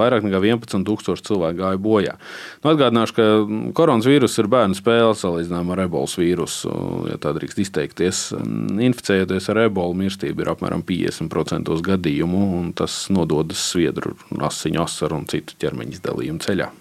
vairāk 0.00 0.26
nekā 0.26 0.40
11,000 0.42 1.22
cilvēku 1.30 1.60
gāja 1.62 1.80
bojā. 1.86 2.16
Nu, 2.64 2.72
atgādināšu, 2.72 3.16
ka 3.20 3.28
koronavīrus 3.78 4.34
ir 4.42 4.50
bērnu 4.50 4.80
spēle 4.80 5.14
salīdzinājumā 5.14 5.76
ar 5.76 5.84
ebolas 5.84 6.18
vīrusu. 6.18 6.72
Ja 7.12 7.20
tā 7.22 7.36
drīkst 7.38 7.62
izteikties, 7.62 8.24
inficējoties 8.90 9.46
ar 9.54 9.62
ebolu, 9.68 9.94
mirstība 10.02 10.42
ir 10.42 10.52
apmēram 10.56 10.82
50% 10.90 11.78
gadījumu, 11.86 12.44
un 12.58 12.74
tas 12.74 13.04
nododas 13.14 13.62
sviedru 13.70 14.18
asiņu 14.56 14.82
asaru 14.86 15.20
un 15.20 15.30
citu 15.30 15.56
ķermeņa 15.62 15.98
izdalījumu 16.00 16.44
ceļā. 16.46 16.72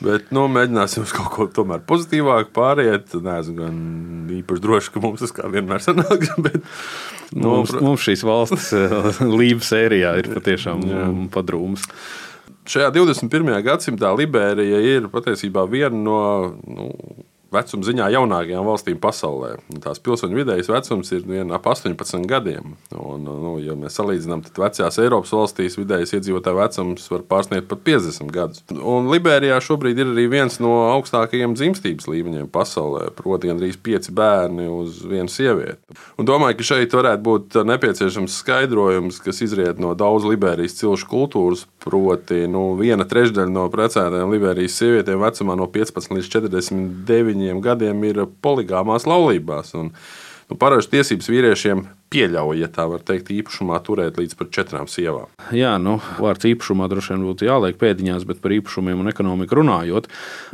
Bet 0.00 0.30
nu, 0.32 0.46
mēģināsim 0.48 1.04
uz 1.04 1.12
kaut 1.12 1.28
ko 1.34 1.46
tomēr 1.52 1.82
pozitīvāku 1.88 2.54
pāriet. 2.56 3.12
Nē, 3.20 3.34
esmu 3.42 3.56
gan 3.58 3.80
īpaši 4.38 4.64
droši, 4.64 4.92
ka 4.94 5.02
mums 5.04 5.20
tas 5.20 5.34
kā 5.36 5.50
vienmēr 5.52 5.84
sanāks. 5.84 6.32
Bet, 6.46 6.56
nu, 7.34 7.58
mums, 7.58 7.74
mums 7.76 8.06
šīs 8.06 8.24
valsts 8.24 8.70
eh, 8.78 9.20
līnijas 9.20 9.74
sērijā 9.74 10.14
ir 10.22 10.30
patiešām 10.38 11.28
padrūms. 11.34 11.84
Šajā 12.70 12.88
21. 12.96 13.52
gadsimtā 13.66 14.12
Liberija 14.16 14.80
ir 14.84 15.10
patiesībā 15.12 15.66
viena 15.68 15.96
no 15.96 16.20
nu, 16.64 16.88
vecuma 17.54 17.86
ziņā 17.86 18.08
jaunākajām 18.14 18.66
valstīm 18.66 18.98
pasaulē. 19.02 19.56
Tās 19.82 20.00
pilsoņu 20.02 20.38
vidējais 20.40 20.70
vecums 20.70 21.12
ir 21.16 21.24
vien 21.26 21.50
ap 21.54 21.66
18 21.70 22.26
gadiem. 22.30 22.74
Un, 22.94 23.26
nu, 23.26 23.54
ja 23.62 23.76
mēs 23.78 23.98
salīdzinām, 23.98 24.44
tad 24.46 24.60
vecajās 24.62 25.00
Eiropas 25.02 25.34
valstīs 25.34 25.78
vidējais 25.80 26.14
iedzīvotāju 26.18 26.60
vecums 26.60 27.08
var 27.12 27.24
pārsniegt 27.30 27.68
pat 27.70 27.82
50 27.86 28.34
gadus. 28.34 28.64
Un 28.78 29.10
Liberijā 29.12 29.58
šobrīd 29.64 30.00
ir 30.00 30.12
arī 30.14 30.26
viens 30.32 30.60
no 30.62 30.72
augstākajiem 30.94 31.56
dzimstības 31.58 32.08
līmeņiem 32.10 32.50
pasaulē, 32.52 33.10
proti, 33.18 33.50
gandrīz 33.50 33.78
5 33.82 34.10
bērni 34.16 34.68
uz 34.70 35.02
vienu 35.10 35.30
sievieti. 35.32 35.98
Un 36.20 36.28
domāju, 36.28 36.60
ka 36.60 36.68
šeit 36.72 36.94
varētu 36.96 37.26
būt 37.26 37.60
nepieciešams 37.66 38.40
skaidrojums, 38.44 39.20
kas 39.24 39.42
izriet 39.44 39.82
no 39.82 39.94
daudz 39.98 40.28
Liberijas 40.28 40.78
cilšu 40.78 41.10
kultūras, 41.10 41.66
proti, 41.80 42.44
nu, 42.50 42.74
viena 42.78 43.06
trešdaļa 43.08 43.52
no 43.52 43.66
precētajām 43.72 44.34
Liberijas 44.34 44.76
sievietēm 44.80 45.22
vecumā 45.22 45.56
no 45.58 45.68
15 45.72 46.16
līdz 46.16 46.28
49 46.34 47.62
gadiem 47.64 48.04
ir 48.08 48.24
poligāmās 48.44 49.08
laulībās. 49.08 49.74
Un, 49.80 49.92
nu, 50.50 50.58
Parasti 50.60 50.98
tiesības 50.98 51.30
vīriešiem 51.32 51.86
pieļauj, 52.10 52.58
ja 52.58 52.68
tā 52.72 52.86
var 52.90 53.02
teikt, 53.06 53.30
īpašumā 53.30 53.78
turēt 53.86 54.18
līdz 54.18 54.36
pat 54.38 54.50
četrām 54.54 54.88
sievām. 54.90 55.30
Jā, 55.54 55.76
nu, 55.82 55.98
vārds 56.18 56.48
īpašumā 56.50 56.88
droši 56.90 57.14
vien 57.14 57.26
būtu 57.28 57.46
jāliek 57.46 57.78
pēdiņās, 57.78 58.26
bet 58.26 58.40
par 58.42 58.54
īpašumiem 58.56 59.02
un 59.04 59.10
ekonomiku 59.12 59.60
runājot. 59.60 60.08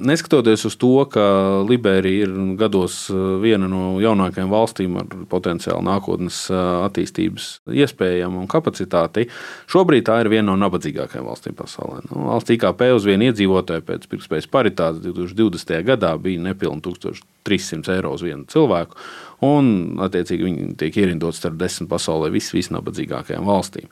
Neskatoties 0.04 0.66
uz 0.68 0.76
to, 0.80 0.92
ka 1.12 1.24
Liberija 1.66 2.26
ir 2.26 2.34
gados 2.60 3.06
eh, 3.12 3.22
viena 3.42 3.70
no 3.72 3.96
jaunākajām 4.02 4.52
valstīm 4.52 4.98
ar 5.00 5.08
potenciālu 5.32 5.84
nākotnes 5.86 6.42
eh, 6.52 6.62
attīstības 6.86 7.48
iespējām 7.72 8.36
un 8.42 8.50
kapacitāti, 8.52 9.28
šobrīd 9.72 10.08
tā 10.10 10.20
ir 10.22 10.32
viena 10.32 10.50
no 10.50 10.58
nabadzīgākajām 10.66 11.30
valstīm 11.30 11.56
pasaulē. 11.56 12.02
Nu, 12.10 12.26
valsts 12.32 12.52
IKP 12.52 12.90
uz 12.96 13.08
vienu 13.08 13.30
iedzīvotāju 13.30 13.86
pēc 13.88 14.04
pirktspējas 14.12 14.50
paritātes 14.52 15.00
2020. 15.06 15.80
gadā 15.88 16.12
bija 16.20 16.44
nepilni 16.50 16.84
1300 16.84 17.96
eiro 17.96 18.12
uz 18.12 18.26
vienu 18.26 18.44
cilvēku 18.52 19.00
un 19.44 19.98
attiecīgi 20.00 20.46
viņi 20.46 20.68
tiek 20.80 20.96
ierindoti 21.02 21.36
starp 21.46 21.60
desmit 21.60 21.90
pasaulē 21.90 22.30
vis, 22.34 22.50
visnabadzīgākajām 22.54 23.46
valstīm. 23.46 23.86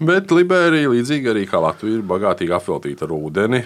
Bet 0.00 0.32
Liberija, 0.32 0.90
līdzīgi 0.90 1.30
arī 1.30 1.46
kā 1.48 1.60
Latvija, 1.60 2.00
ir 2.00 2.04
bagātīgi 2.08 2.54
apveltīta 2.56 3.04
ar 3.06 3.14
ūdeni, 3.14 3.62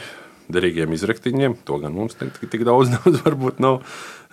derīgiem 0.52 0.92
izraktiņiem. 0.96 1.56
To 1.68 1.78
gan 1.82 1.94
mums 1.96 2.18
tik, 2.18 2.36
tik 2.52 2.66
daudz, 2.66 2.92
daudz 2.98 3.22
varbūt 3.24 3.62
nav. 3.64 3.82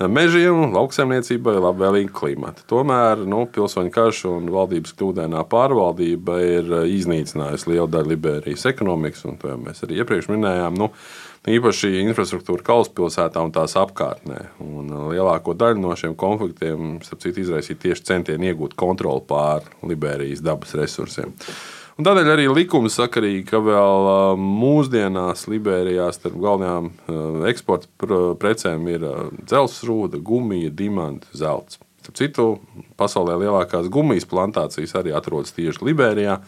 Mežiem, 0.02 0.72
lauksaimniecībai, 0.74 1.60
labvēlīga 1.62 2.14
klimata. 2.16 2.64
Tomēr 2.70 3.22
nu, 3.30 3.44
pilsoņu 3.54 3.92
karš 3.94 4.24
un 4.32 4.48
valdības 4.54 4.96
kļūdainā 4.98 5.44
pārvaldība 5.52 6.40
ir 6.42 6.72
iznīcinājusi 6.90 7.70
lielu 7.70 7.90
daļu 7.92 8.16
Liberijas 8.16 8.66
ekonomikas, 8.72 9.28
un 9.30 9.38
to 9.42 9.52
jau 9.52 9.60
mēs 9.62 9.86
arī 9.86 10.00
iepriekš 10.02 10.32
minējām. 10.32 10.80
Nu, 10.80 10.90
īpaši 11.50 11.92
infrastruktūra 12.04 12.66
galvaspilsētā 12.66 13.42
un 13.46 13.54
tās 13.54 13.76
apkārtnē. 13.80 14.40
Un 14.62 14.90
uh, 14.90 15.06
lielāko 15.14 15.56
daļu 15.58 15.82
no 15.82 15.94
šiem 15.98 16.16
konfliktiem 16.18 16.98
citu, 17.06 17.38
izraisīja 17.42 17.82
tieši 17.86 18.08
centieni 18.12 18.52
iegūt 18.52 18.76
kontroli 18.80 19.26
pār 19.30 19.66
Liberijas 19.86 20.44
dabas 20.46 20.76
resursiem. 20.78 21.34
Un 22.00 22.08
tādēļ 22.08 22.30
arī 22.34 22.48
likums 22.52 22.96
sakarīgi, 22.98 23.44
ka 23.50 23.60
vēl 23.62 24.38
mūsdienās 24.40 25.44
Liberijā 25.52 26.08
starp 26.16 26.38
galvenajām 26.42 27.46
eksporta 27.50 28.20
precēm 28.40 28.88
ir 28.94 29.06
dzelzs 29.44 29.84
rūda, 29.88 30.22
gumija, 30.24 30.72
dimanta, 30.72 31.28
zelts. 31.36 31.82
Starp 32.02 32.18
citu, 32.18 32.46
pasaulē 32.98 33.36
lielākās 33.44 33.92
gumijas 33.94 34.26
plantācijas 34.30 34.96
arī 34.98 35.14
atrodas 35.14 35.54
tieši 35.54 35.86
Liberijā. 35.92 36.40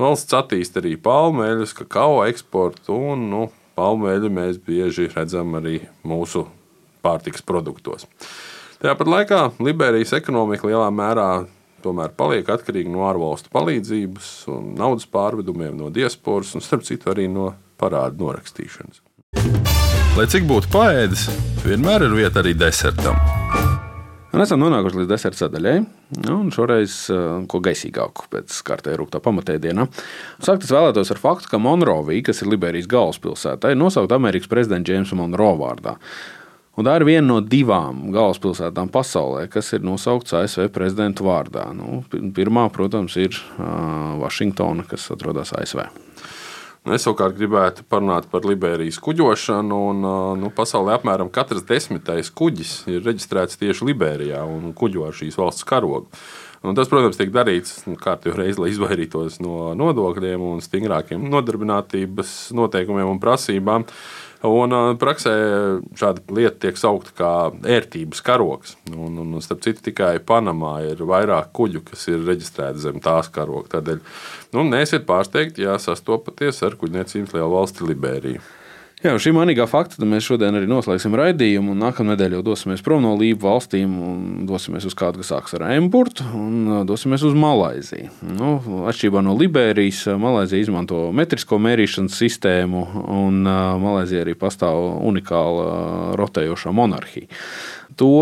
Valsts 0.00 0.38
attīsta 0.38 0.80
arī 0.80 0.94
palmeļus, 0.96 1.74
kakao 1.82 2.22
eksportu 2.30 2.96
un 3.12 3.26
nu, 3.28 3.42
palmeļu 3.76 4.30
mēs 4.32 4.60
bieži 4.64 5.10
redzam 5.12 5.58
arī 5.58 5.82
mūsu 6.06 6.46
pārtikas 7.04 7.44
produktos. 7.44 8.06
Tāpat 8.80 9.10
laikā 9.12 9.40
Liberijas 9.60 10.14
ekonomika 10.16 10.70
lielā 10.70 10.88
mērā 10.94 11.30
tomēr 11.84 12.14
paliek 12.16 12.48
atkarīga 12.52 12.92
no 12.92 13.04
ārvalstu 13.08 13.52
palīdzības, 13.54 14.30
naudas 14.78 15.08
pārvedumiem, 15.10 15.76
no 15.78 15.90
diasporas 15.94 16.54
un, 16.56 16.64
starp 16.64 16.86
citu, 16.88 17.12
arī 17.12 17.28
no 17.30 17.52
parādu 17.80 18.26
norakstīšanas. 18.26 19.04
Lai 20.18 20.26
cik 20.30 20.48
būtu 20.48 20.72
paēdis, 20.72 21.28
vienmēr 21.64 22.08
ir 22.08 22.16
vieta 22.18 22.42
arī 22.42 22.56
desertam. 22.58 23.16
Un 24.30 24.42
esam 24.44 24.60
nonākuši 24.62 25.00
līdz 25.00 25.10
deserta 25.10 25.44
sadaļai. 25.44 25.76
Nu, 26.22 26.36
šoreiz 26.54 26.96
uh, 27.10 27.40
ko 27.50 27.58
gaisīgāku 27.64 28.28
pēc 28.30 28.60
kārtējā 28.66 28.98
rūkta 29.00 29.18
pamatēdienā. 29.24 29.88
Sākt 30.46 30.66
es 30.66 30.70
vēlētos 30.70 31.10
ar 31.10 31.18
faktu, 31.18 31.50
ka 31.50 31.58
Monrovija, 31.62 32.28
kas 32.28 32.44
ir 32.44 32.52
Liberijas 32.52 32.86
galvaspilsēta, 32.90 33.72
ir 33.72 33.80
nosaukta 33.80 34.20
Amerikas 34.20 34.50
prezidenta 34.50 34.86
Džeimsa 34.86 35.18
Monroe 35.18 35.58
vārdā. 35.58 35.96
Un 36.78 36.86
tā 36.86 36.94
ir 37.00 37.04
viena 37.08 37.26
no 37.26 37.40
divām 37.42 38.06
galvaspilsētām 38.14 38.92
pasaulē, 38.94 39.48
kas 39.50 39.72
ir 39.74 39.82
nosaukts 39.84 40.36
ASV 40.38 40.68
prezidenta 40.72 41.26
vārdā. 41.26 41.66
Nu, 41.76 42.04
pirmā, 42.10 42.68
protams, 42.72 43.16
ir 43.18 43.36
Vašingtona, 44.20 44.86
kas 44.88 45.08
atrodas 45.12 45.50
ASV. 45.58 45.82
Es 46.88 47.04
savukārt 47.04 47.34
gribētu 47.36 47.84
parunāt 47.92 48.30
par 48.32 48.46
Liberijas 48.48 48.96
kuģošanu. 49.04 49.80
Un, 49.90 50.06
nu, 50.40 50.52
pasaulē 50.56 50.94
apmēram 50.96 51.28
katrs 51.32 51.66
desmitais 51.68 52.30
kuģis 52.32 52.86
ir 52.88 53.02
reģistrēts 53.04 53.60
tieši 53.60 53.90
Liberijā 53.90 54.40
un 54.48 54.70
kuģo 54.72 55.10
ar 55.10 55.18
šīs 55.18 55.36
valsts 55.36 55.66
karogu. 55.68 56.08
Un 56.64 56.76
tas, 56.76 56.88
protams, 56.92 57.16
tiek 57.16 57.30
darīts 57.32 57.86
nu, 57.88 57.98
kārtībā 58.00 58.36
reizē, 58.36 58.60
lai 58.60 58.72
izvairītos 58.72 59.38
no 59.44 59.74
nodokļiem 59.76 60.42
un 60.44 60.64
stingrākiem 60.64 61.22
nodarbinātības 61.32 62.34
noteikumiem 62.56 63.12
un 63.12 63.20
prasībām. 63.20 63.86
Un 64.46 64.72
praksē 64.96 65.32
šāda 66.00 66.22
lieta 66.32 66.54
tiek 66.64 66.78
saukta 66.80 67.12
par 67.18 67.58
ērtības 67.68 68.22
karogs. 68.24 68.76
Un, 68.88 69.18
un, 69.20 69.34
starp 69.44 69.60
citu, 69.66 69.84
tikai 69.90 70.14
Panamā 70.24 70.78
ir 70.88 71.02
vairāk 71.04 71.50
kuģu, 71.56 71.82
kas 71.90 72.06
ir 72.08 72.24
reģistrēti 72.24 72.86
zem 72.86 73.02
tās 73.04 73.28
karoga. 73.34 73.68
Tādēļ 73.76 74.00
nu, 74.56 74.64
neesiet 74.70 75.04
pārsteigti, 75.08 75.66
ja 75.66 75.76
sastopaties 75.76 76.62
ar 76.64 76.78
kuģniecības 76.80 77.36
lielu 77.36 77.52
valsti 77.52 77.90
Liberiju. 77.90 78.40
Jā, 79.00 79.14
šī 79.16 79.30
manīgā 79.32 79.64
fakta 79.64 80.04
mēs 80.04 80.26
šodien 80.28 80.58
arī 80.58 80.66
noslēgsim 80.68 81.14
raidījumu. 81.16 81.72
Nākamā 81.72 82.12
nedēļa 82.12 82.36
jau 82.36 82.42
dosimies 82.50 82.82
prom 82.84 83.00
no 83.00 83.14
Lību 83.16 83.46
valstīm 83.46 83.94
dosimies 84.44 84.84
uz 84.84 84.92
kādu, 84.92 85.22
kas 85.22 85.30
sāks 85.32 85.56
ar 85.56 85.64
Emburtu 85.72 86.26
un 86.36 86.84
dosimies 86.84 87.24
uz 87.24 87.32
Malaiziju. 87.32 88.10
Nu, 88.36 88.50
atšķirībā 88.92 89.22
no 89.24 89.32
Liberijas, 89.40 90.02
Malaizija 90.20 90.66
izmanto 90.66 91.06
metrisko 91.16 91.56
mērīšanas 91.64 92.20
sistēmu 92.20 92.84
un 93.16 93.40
Malaizija 93.80 94.26
arī 94.26 94.36
pastāv 94.36 94.82
unikāla 95.08 96.18
rotējošā 96.20 96.76
monarhija 96.76 97.32
to, 97.98 98.12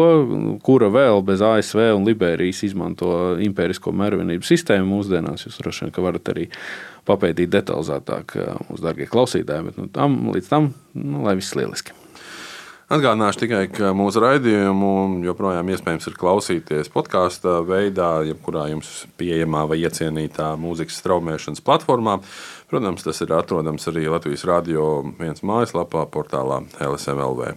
kura 0.64 0.88
vēl 0.92 1.22
bez 1.26 1.42
ASV 1.44 1.82
un 1.96 2.08
Liberijas 2.08 2.64
izmanto 2.66 3.12
impērisko 3.44 3.92
mērvienību 3.92 4.46
sistēmu 4.46 4.88
mūsdienās. 4.96 5.46
Jūs 5.46 5.60
droši 5.62 5.86
vien 5.86 5.94
varat 6.08 6.32
arī 6.34 6.48
papētīt 7.08 7.52
detalizētāk 7.52 8.36
mūsu 8.68 8.84
darbie 8.84 9.08
klausītāji, 9.08 9.70
bet 9.70 9.80
nu, 9.80 9.88
tam, 9.92 10.20
līdz 10.34 10.52
tam 10.52 10.72
nu, 10.94 11.24
lai 11.24 11.38
viss 11.38 11.56
lieliski. 11.58 11.96
Atgādināšu 12.88 13.42
tikai, 13.42 13.66
ka 13.68 13.90
mūsu 13.92 14.22
raidījumu 14.24 15.18
joprojām 15.26 15.68
iespējams 15.74 16.08
ir 16.08 16.14
klausīties 16.16 16.88
podkāstu 16.88 17.58
veidā, 17.68 18.22
jebkurā 18.30 18.62
jums 18.70 19.02
pieejamā 19.20 19.66
vai 19.68 19.76
iecienītā 19.82 20.54
mūzikas 20.56 20.96
straumēšanas 21.02 21.60
platformā. 21.66 22.16
Protams, 22.72 23.04
tas 23.04 23.20
ir 23.20 23.34
atrodams 23.36 23.84
arī 23.92 24.06
Latvijas 24.08 24.46
Rādio 24.48 24.86
viens 25.20 25.44
mājaslapā, 25.44 26.06
portālā 26.08 26.62
LSMLV. 26.80 27.52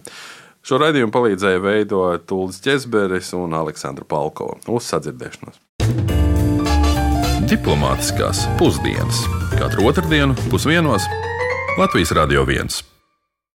Šo 0.62 0.78
raidījumu 0.78 1.10
palīdzēja 1.14 1.62
veidot 1.62 2.28
Tūlis 2.30 2.60
Česberis 2.62 3.32
un 3.34 3.56
Aleksandra 3.58 4.06
Palkova. 4.06 4.60
Uz 4.70 4.86
sadzirdēšanos! 4.92 5.58
Diplomātiskās 7.50 8.46
pusdienas 8.60 9.24
katru 9.58 9.90
otrdienu 9.90 10.38
pusdienos 10.46 11.10
Latvijas 11.80 12.14
Radio 12.16 12.46
1. 12.46 12.91